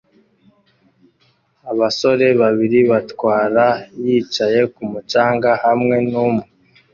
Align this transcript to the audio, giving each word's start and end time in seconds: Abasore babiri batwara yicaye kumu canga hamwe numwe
Abasore 1.71 2.27
babiri 2.41 2.79
batwara 2.91 3.65
yicaye 4.03 4.59
kumu 4.73 4.99
canga 5.11 5.51
hamwe 5.63 5.95
numwe 6.11 6.45